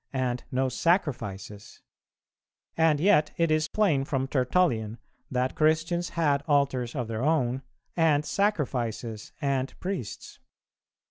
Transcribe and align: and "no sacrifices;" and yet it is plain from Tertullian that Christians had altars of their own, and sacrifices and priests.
and 0.13 0.43
"no 0.51 0.67
sacrifices;" 0.67 1.83
and 2.75 2.99
yet 2.99 3.29
it 3.37 3.51
is 3.51 3.67
plain 3.67 4.03
from 4.03 4.27
Tertullian 4.27 4.97
that 5.29 5.53
Christians 5.53 6.09
had 6.17 6.41
altars 6.47 6.95
of 6.95 7.07
their 7.07 7.21
own, 7.23 7.61
and 7.95 8.25
sacrifices 8.25 9.31
and 9.41 9.79
priests. 9.79 10.39